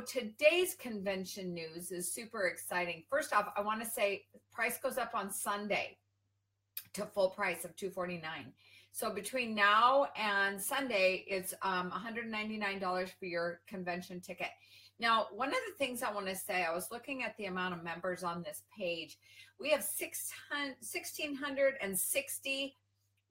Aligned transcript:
today's 0.00 0.74
convention 0.74 1.54
news 1.54 1.90
is 1.90 2.12
super 2.12 2.46
exciting. 2.46 3.04
First 3.10 3.32
off, 3.32 3.52
I 3.56 3.62
want 3.62 3.82
to 3.82 3.88
say 3.88 4.24
price 4.52 4.78
goes 4.78 4.98
up 4.98 5.12
on 5.14 5.30
Sunday 5.30 5.96
to 6.94 7.06
full 7.06 7.30
price 7.30 7.64
of 7.64 7.74
249 7.76 8.52
so 8.94 9.10
between 9.10 9.54
now 9.56 10.06
and 10.16 10.62
sunday 10.62 11.24
it's 11.26 11.52
um, 11.62 11.90
$199 11.90 13.10
for 13.18 13.26
your 13.26 13.60
convention 13.66 14.20
ticket. 14.20 14.50
Now 15.00 15.26
one 15.34 15.48
of 15.48 15.56
the 15.68 15.74
things 15.76 16.04
i 16.04 16.12
want 16.12 16.28
to 16.28 16.36
say 16.36 16.64
i 16.64 16.72
was 16.72 16.92
looking 16.92 17.24
at 17.24 17.36
the 17.36 17.46
amount 17.46 17.74
of 17.74 17.82
members 17.82 18.22
on 18.22 18.44
this 18.44 18.62
page. 18.78 19.18
We 19.58 19.70
have 19.70 19.80
1660 19.80 22.76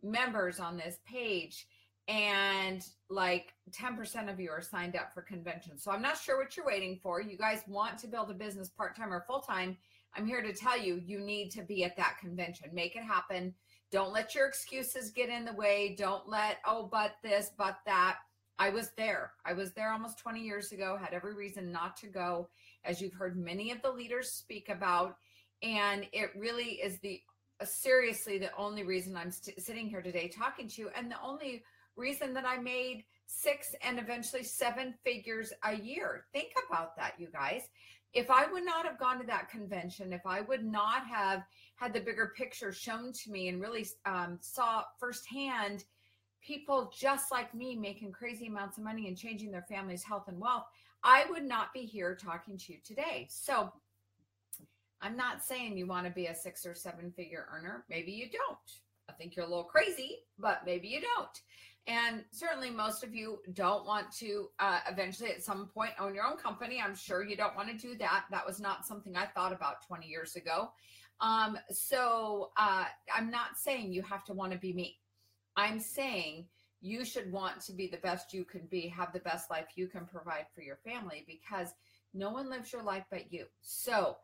members 0.04 0.60
on 0.60 0.76
this 0.76 1.00
page 1.06 1.66
and 2.08 2.86
like 3.10 3.54
10% 3.72 4.32
of 4.32 4.40
you 4.40 4.50
are 4.50 4.62
signed 4.62 4.96
up 4.96 5.14
for 5.14 5.22
convention 5.22 5.78
so 5.78 5.90
i'm 5.90 6.02
not 6.02 6.18
sure 6.18 6.38
what 6.38 6.58
you're 6.58 6.66
waiting 6.66 7.00
for 7.02 7.22
you 7.22 7.38
guys 7.38 7.62
want 7.68 7.98
to 7.98 8.08
build 8.08 8.30
a 8.30 8.34
business 8.34 8.70
part-time 8.70 9.14
or 9.14 9.22
full-time 9.22 9.78
I'm 10.16 10.28
here 10.28 10.42
to 10.42 10.54
tell 10.54 10.80
you, 10.80 11.02
you 11.04 11.20
need 11.20 11.50
to 11.52 11.64
be 11.64 11.84
at 11.84 11.98
that 11.98 12.18
convention. 12.20 12.70
Make 12.74 12.96
it 12.96 13.04
happen. 13.04 13.54
Don't 13.92 14.14
let 14.14 14.36
your 14.36 14.48
excuses 14.48 15.12
get 15.12 15.30
in 15.30 15.46
the 15.46 15.54
way. 15.54 15.96
Don't 15.98 16.28
let, 16.28 16.58
oh, 16.66 16.88
but 16.92 17.16
this, 17.24 17.52
but 17.58 17.78
that. 17.86 18.18
I 18.60 18.70
was 18.70 18.92
there. 18.96 19.32
I 19.46 19.54
was 19.54 19.72
there 19.74 19.92
almost 19.92 20.20
20 20.20 20.40
years 20.40 20.72
ago, 20.72 20.96
had 20.96 21.14
every 21.14 21.34
reason 21.34 21.72
not 21.72 21.98
to 21.98 22.08
go, 22.08 22.50
as 22.86 23.02
you've 23.02 23.14
heard 23.14 23.36
many 23.36 23.72
of 23.72 23.82
the 23.82 23.90
leaders 23.90 24.30
speak 24.30 24.70
about. 24.70 25.18
And 25.64 26.06
it 26.14 26.30
really 26.36 26.74
is 26.74 27.00
the 27.00 27.20
seriously 27.64 28.38
the 28.38 28.56
only 28.56 28.84
reason 28.84 29.16
I'm 29.16 29.32
st- 29.32 29.60
sitting 29.60 29.88
here 29.88 30.02
today 30.02 30.28
talking 30.28 30.68
to 30.68 30.82
you, 30.82 30.90
and 30.96 31.10
the 31.10 31.22
only 31.24 31.64
reason 31.96 32.34
that 32.34 32.46
I 32.46 32.58
made 32.58 33.04
six 33.26 33.76
and 33.82 34.00
eventually 34.00 34.44
seven 34.44 34.94
figures 35.04 35.54
a 35.64 35.76
year. 35.76 36.26
Think 36.34 36.54
about 36.68 36.96
that, 36.98 37.14
you 37.18 37.28
guys 37.32 37.64
if 38.14 38.30
I 38.30 38.46
would 38.52 38.64
not 38.64 38.86
have 38.86 39.00
gone 39.00 39.20
to 39.20 39.26
that 39.28 39.50
convention, 39.50 40.14
if 40.14 40.26
I 40.26 40.42
would 40.42 40.64
not 40.64 41.06
have 41.08 41.44
had 41.76 41.94
the 41.94 42.00
bigger 42.00 42.32
picture 42.38 42.72
shown 42.72 43.12
to 43.12 43.32
me 43.32 43.50
and 43.50 43.60
really 43.60 43.88
um, 44.06 44.38
saw 44.40 44.84
firsthand 45.00 45.86
people 46.42 46.92
just 46.96 47.32
like 47.32 47.54
me 47.56 47.76
making 47.76 48.12
crazy 48.12 48.48
amounts 48.48 48.78
of 48.78 48.84
money 48.84 49.08
and 49.08 49.18
changing 49.18 49.50
their 49.52 49.66
family's 49.68 50.04
health 50.04 50.26
and 50.28 50.40
wealth, 50.40 50.66
I 51.04 51.26
would 51.30 51.44
not 51.44 51.74
be 51.74 51.82
here 51.82 52.16
talking 52.16 52.58
to 52.58 52.74
you 52.74 52.80
today. 52.84 53.28
So 53.30 53.72
I'm 55.02 55.18
not 55.18 55.44
saying 55.44 55.78
you 55.78 55.88
want 55.88 56.06
to 56.06 56.12
be 56.12 56.28
a 56.28 56.36
six 56.36 56.66
or 56.66 56.76
seven 56.76 57.12
figure 57.12 57.48
earner. 57.52 57.84
Maybe 57.90 58.12
you 58.12 58.30
don't. 58.30 58.58
I 59.10 59.14
think 59.14 59.36
you're 59.36 59.46
a 59.46 59.50
little 59.50 59.64
crazy, 59.64 60.20
but 60.38 60.62
maybe 60.66 60.88
you 60.88 61.02
don't. 61.02 61.42
And 61.86 62.24
certainly, 62.32 62.70
most 62.70 63.04
of 63.04 63.14
you 63.14 63.40
don't 63.54 63.86
want 63.86 64.10
to 64.20 64.50
uh, 64.60 64.80
eventually 64.90 65.32
at 65.32 65.44
some 65.44 65.68
point 65.68 65.92
own 66.00 66.16
your 66.16 66.26
own 66.26 66.38
company. 66.38 66.82
I'm 66.82 66.96
sure 66.96 67.24
you 67.24 67.36
don't 67.36 67.56
want 67.58 67.70
to 67.70 67.78
do 67.78 67.98
that. 67.98 68.26
That 68.32 68.46
was 68.46 68.62
not 68.62 68.86
something 68.86 69.18
I 69.18 69.26
thought 69.26 69.52
about 69.52 69.86
20 69.86 70.08
years 70.08 70.36
ago. 70.38 70.72
Um, 71.20 71.58
so 71.70 72.52
uh, 72.58 72.86
I'm 73.14 73.30
not 73.30 73.58
saying 73.58 73.92
you 73.92 74.02
have 74.04 74.24
to 74.26 74.34
want 74.34 74.54
to 74.54 74.58
be 74.58 74.74
me. 74.74 74.98
I'm 75.56 75.80
saying 75.80 76.46
you 76.82 77.06
should 77.06 77.32
want 77.32 77.62
to 77.62 77.74
be 77.74 77.88
the 77.88 77.98
best 77.98 78.34
you 78.34 78.44
can 78.44 78.66
be, 78.70 78.88
have 78.88 79.14
the 79.14 79.20
best 79.20 79.50
life 79.50 79.68
you 79.76 79.88
can 79.88 80.06
provide 80.06 80.46
for 80.54 80.62
your 80.62 80.78
family 80.86 81.26
because 81.28 81.70
no 82.14 82.30
one 82.30 82.50
lives 82.50 82.74
your 82.74 82.84
life 82.84 83.06
but 83.10 83.32
you. 83.32 83.46
So 83.62 84.18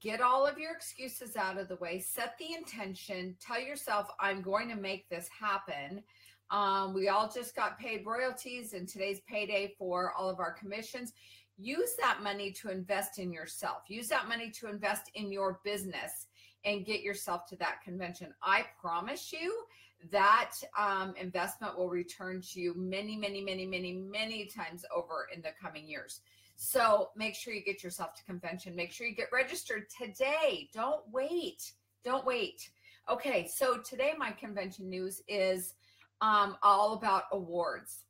get 0.00 0.20
all 0.20 0.46
of 0.46 0.58
your 0.58 0.72
excuses 0.72 1.36
out 1.36 1.58
of 1.58 1.68
the 1.68 1.76
way, 1.76 2.00
set 2.00 2.36
the 2.38 2.54
intention, 2.54 3.36
tell 3.40 3.60
yourself, 3.60 4.08
I'm 4.18 4.42
going 4.42 4.68
to 4.70 4.76
make 4.76 5.08
this 5.08 5.28
happen. 5.28 6.02
Um, 6.50 6.94
we 6.94 7.08
all 7.08 7.30
just 7.32 7.56
got 7.56 7.78
paid 7.78 8.04
royalties 8.04 8.72
and 8.72 8.88
today's 8.88 9.20
payday 9.28 9.74
for 9.78 10.12
all 10.12 10.28
of 10.28 10.38
our 10.38 10.52
commissions. 10.52 11.12
Use 11.56 11.94
that 12.00 12.22
money 12.22 12.50
to 12.52 12.70
invest 12.70 13.18
in 13.18 13.32
yourself. 13.32 13.82
Use 13.88 14.08
that 14.08 14.28
money 14.28 14.50
to 14.50 14.68
invest 14.68 15.10
in 15.14 15.32
your 15.32 15.60
business 15.64 16.26
and 16.64 16.84
get 16.84 17.02
yourself 17.02 17.46
to 17.46 17.56
that 17.56 17.80
convention. 17.82 18.34
I 18.42 18.64
promise 18.80 19.32
you 19.32 19.64
that 20.10 20.52
um, 20.78 21.14
investment 21.20 21.78
will 21.78 21.88
return 21.88 22.42
to 22.52 22.60
you 22.60 22.74
many, 22.76 23.16
many, 23.16 23.40
many, 23.42 23.66
many, 23.66 23.92
many 23.92 24.46
times 24.46 24.84
over 24.94 25.28
in 25.34 25.40
the 25.42 25.50
coming 25.60 25.88
years. 25.88 26.20
So 26.56 27.10
make 27.16 27.34
sure 27.34 27.52
you 27.52 27.62
get 27.64 27.82
yourself 27.82 28.14
to 28.14 28.24
convention. 28.24 28.76
Make 28.76 28.92
sure 28.92 29.06
you 29.06 29.14
get 29.14 29.28
registered 29.32 29.86
today. 29.90 30.68
Don't 30.72 31.02
wait. 31.12 31.72
Don't 32.04 32.24
wait. 32.24 32.70
Okay, 33.10 33.46
so 33.52 33.78
today 33.78 34.12
my 34.16 34.30
convention 34.30 34.88
news 34.88 35.22
is 35.28 35.74
um, 36.20 36.56
all 36.62 36.94
about 36.94 37.24
awards. 37.32 38.04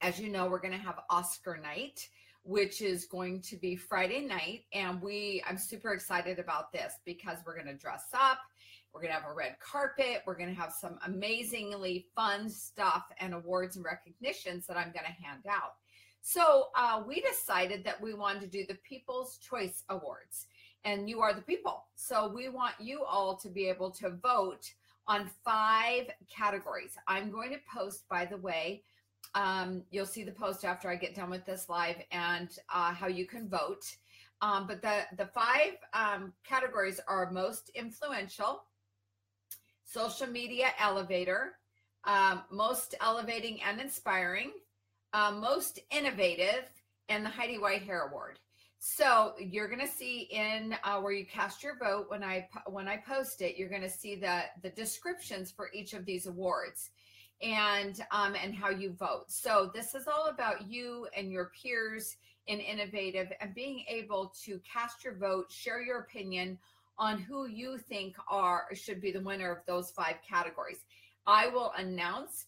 As 0.00 0.18
you 0.18 0.28
know, 0.28 0.48
we're 0.48 0.60
going 0.60 0.72
to 0.72 0.84
have 0.84 0.98
Oscar 1.10 1.56
night, 1.56 2.08
which 2.42 2.82
is 2.82 3.06
going 3.06 3.40
to 3.42 3.56
be 3.56 3.76
Friday 3.76 4.20
night. 4.20 4.64
And 4.72 5.00
we, 5.00 5.42
I'm 5.48 5.58
super 5.58 5.92
excited 5.92 6.38
about 6.38 6.72
this 6.72 6.94
because 7.04 7.38
we're 7.46 7.54
going 7.54 7.68
to 7.68 7.80
dress 7.80 8.06
up. 8.12 8.38
We're 8.92 9.00
going 9.00 9.14
to 9.14 9.20
have 9.20 9.30
a 9.30 9.34
red 9.34 9.56
carpet. 9.58 10.22
We're 10.26 10.36
going 10.36 10.54
to 10.54 10.60
have 10.60 10.72
some 10.72 10.98
amazingly 11.06 12.06
fun 12.14 12.50
stuff 12.50 13.04
and 13.20 13.32
awards 13.32 13.76
and 13.76 13.84
recognitions 13.84 14.66
that 14.66 14.76
I'm 14.76 14.92
going 14.92 15.06
to 15.06 15.24
hand 15.24 15.44
out. 15.48 15.74
So 16.20 16.68
uh, 16.76 17.02
we 17.06 17.20
decided 17.20 17.84
that 17.84 18.00
we 18.00 18.14
wanted 18.14 18.42
to 18.42 18.46
do 18.46 18.64
the 18.68 18.78
People's 18.88 19.38
Choice 19.38 19.82
Awards, 19.88 20.46
and 20.84 21.10
you 21.10 21.20
are 21.20 21.34
the 21.34 21.42
people. 21.42 21.86
So 21.96 22.30
we 22.32 22.48
want 22.48 22.74
you 22.78 23.02
all 23.02 23.36
to 23.38 23.48
be 23.48 23.68
able 23.68 23.90
to 23.92 24.10
vote 24.10 24.72
on 25.06 25.30
five 25.44 26.10
categories. 26.34 26.96
I'm 27.06 27.30
going 27.30 27.50
to 27.50 27.58
post, 27.72 28.04
by 28.08 28.24
the 28.24 28.36
way, 28.36 28.82
um, 29.34 29.82
you'll 29.90 30.06
see 30.06 30.24
the 30.24 30.32
post 30.32 30.64
after 30.64 30.88
I 30.88 30.96
get 30.96 31.14
done 31.14 31.30
with 31.30 31.44
this 31.44 31.68
live 31.68 31.96
and 32.10 32.48
uh, 32.72 32.92
how 32.92 33.06
you 33.06 33.26
can 33.26 33.48
vote. 33.48 33.84
Um, 34.40 34.66
but 34.66 34.82
the, 34.82 35.02
the 35.16 35.26
five 35.26 35.76
um, 35.94 36.32
categories 36.44 37.00
are 37.06 37.30
most 37.30 37.70
influential, 37.74 38.64
social 39.84 40.26
media 40.26 40.68
elevator, 40.78 41.52
um, 42.04 42.42
most 42.50 42.94
elevating 43.00 43.62
and 43.62 43.80
inspiring, 43.80 44.50
uh, 45.12 45.30
most 45.30 45.78
innovative, 45.90 46.64
and 47.08 47.24
the 47.24 47.30
Heidi 47.30 47.58
White 47.58 47.82
Hair 47.82 48.08
Award. 48.08 48.38
So 48.84 49.34
you're 49.38 49.68
going 49.68 49.78
to 49.78 49.86
see 49.86 50.22
in 50.32 50.74
uh, 50.82 50.98
where 50.98 51.12
you 51.12 51.24
cast 51.24 51.62
your 51.62 51.76
vote 51.78 52.06
when 52.08 52.24
I 52.24 52.48
when 52.66 52.88
I 52.88 52.96
post 52.96 53.40
it, 53.40 53.56
you're 53.56 53.68
going 53.68 53.82
to 53.82 53.88
see 53.88 54.16
the 54.16 54.42
the 54.60 54.70
descriptions 54.70 55.52
for 55.52 55.70
each 55.72 55.94
of 55.94 56.04
these 56.04 56.26
awards 56.26 56.90
and 57.40 58.04
um, 58.10 58.34
and 58.34 58.52
how 58.52 58.70
you 58.70 58.90
vote. 58.90 59.26
So 59.28 59.70
this 59.72 59.94
is 59.94 60.08
all 60.08 60.26
about 60.26 60.68
you 60.68 61.06
and 61.16 61.30
your 61.30 61.52
peers 61.62 62.16
in 62.48 62.58
innovative 62.58 63.32
and 63.40 63.54
being 63.54 63.84
able 63.86 64.34
to 64.42 64.60
cast 64.68 65.04
your 65.04 65.14
vote, 65.14 65.52
share 65.52 65.80
your 65.80 66.00
opinion 66.00 66.58
on 66.98 67.18
who 67.18 67.46
you 67.46 67.78
think 67.78 68.16
are 68.28 68.66
should 68.74 69.00
be 69.00 69.12
the 69.12 69.20
winner 69.20 69.52
of 69.52 69.64
those 69.64 69.92
five 69.92 70.16
categories. 70.28 70.80
I 71.24 71.46
will 71.46 71.72
announce, 71.78 72.46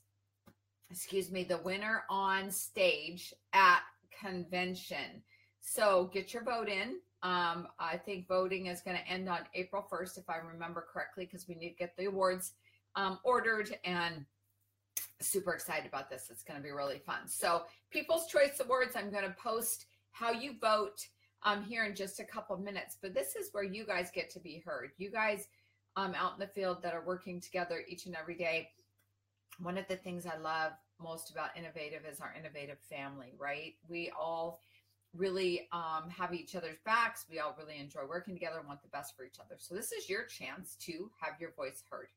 excuse 0.90 1.30
me, 1.30 1.44
the 1.44 1.58
winner 1.58 2.02
on 2.10 2.50
stage 2.50 3.32
at 3.52 3.82
convention. 4.20 5.22
So 5.64 6.10
get 6.12 6.34
your 6.34 6.44
vote 6.44 6.68
in. 6.68 6.96
Um, 7.22 7.68
I 7.78 7.96
think 7.96 8.28
voting 8.28 8.66
is 8.66 8.82
going 8.82 8.98
to 8.98 9.08
end 9.08 9.30
on 9.30 9.40
April 9.54 9.84
1st, 9.90 10.18
if 10.18 10.28
I 10.28 10.36
remember 10.36 10.86
correctly, 10.92 11.24
because 11.24 11.48
we 11.48 11.54
need 11.54 11.70
to 11.70 11.76
get 11.76 11.96
the 11.96 12.04
awards 12.04 12.52
um, 12.96 13.18
ordered 13.24 13.74
and 13.82 14.26
super 15.20 15.54
excited 15.54 15.86
about 15.86 16.10
this. 16.10 16.28
It's 16.30 16.42
going 16.42 16.60
to 16.60 16.62
be 16.62 16.70
really 16.70 16.98
fun. 16.98 17.26
So, 17.26 17.62
People's 17.90 18.26
Choice 18.26 18.60
Awards, 18.60 18.94
I'm 18.94 19.10
going 19.10 19.24
to 19.24 19.34
post 19.42 19.86
how 20.12 20.32
you 20.32 20.54
vote 20.60 21.06
um, 21.42 21.64
here 21.64 21.84
in 21.84 21.94
just 21.94 22.20
a 22.20 22.24
couple 22.24 22.56
minutes. 22.58 22.98
But 23.00 23.14
this 23.14 23.34
is 23.34 23.48
where 23.52 23.64
you 23.64 23.86
guys 23.86 24.10
get 24.14 24.28
to 24.30 24.40
be 24.40 24.62
heard. 24.64 24.90
You 24.98 25.10
guys 25.10 25.48
um, 25.96 26.14
out 26.14 26.34
in 26.34 26.40
the 26.40 26.46
field 26.46 26.82
that 26.82 26.92
are 26.92 27.04
working 27.04 27.40
together 27.40 27.82
each 27.88 28.04
and 28.04 28.14
every 28.14 28.36
day. 28.36 28.68
One 29.58 29.78
of 29.78 29.88
the 29.88 29.96
things 29.96 30.26
I 30.26 30.36
love 30.36 30.72
most 31.00 31.30
about 31.30 31.56
Innovative 31.56 32.02
is 32.10 32.20
our 32.20 32.34
innovative 32.38 32.78
family, 32.90 33.34
right? 33.38 33.74
We 33.88 34.12
all 34.18 34.60
really 35.16 35.68
um, 35.72 36.10
have 36.10 36.34
each 36.34 36.54
other's 36.54 36.78
backs. 36.84 37.26
We 37.30 37.38
all 37.38 37.56
really 37.58 37.78
enjoy 37.78 38.02
working 38.08 38.34
together 38.34 38.58
and 38.58 38.68
want 38.68 38.82
the 38.82 38.88
best 38.88 39.16
for 39.16 39.24
each 39.24 39.38
other. 39.40 39.56
So 39.58 39.74
this 39.74 39.92
is 39.92 40.08
your 40.08 40.24
chance 40.24 40.76
to 40.82 41.10
have 41.20 41.40
your 41.40 41.52
voice 41.52 41.82
heard. 41.90 42.08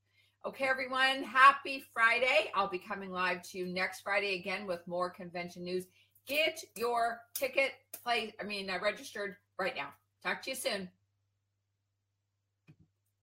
Okay, 0.45 0.65
everyone, 0.65 1.23
happy 1.23 1.83
Friday. 1.93 2.51
I'll 2.55 2.69
be 2.69 2.79
coming 2.79 3.11
live 3.11 3.41
to 3.49 3.57
you 3.57 3.65
next 3.65 4.01
Friday 4.01 4.35
again 4.35 4.65
with 4.65 4.87
more 4.87 5.09
convention 5.09 5.63
news. 5.63 5.85
Get 6.27 6.63
your 6.75 7.21
ticket 7.33 7.71
place, 8.03 8.31
I 8.39 8.43
mean, 8.43 8.69
uh, 8.69 8.79
registered 8.81 9.37
right 9.57 9.75
now. 9.75 9.89
Talk 10.23 10.41
to 10.43 10.51
you 10.51 10.55
soon. 10.55 10.89